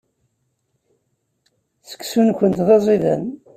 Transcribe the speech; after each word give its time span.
Seksu-nwent 1.89 2.57
d 2.67 2.69
aẓidan. 2.75 3.25